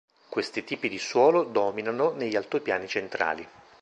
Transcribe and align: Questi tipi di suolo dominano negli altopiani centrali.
Questi 0.29 0.63
tipi 0.63 0.89
di 0.89 0.97
suolo 0.97 1.43
dominano 1.43 2.09
negli 2.13 2.35
altopiani 2.35 2.87
centrali. 2.87 3.47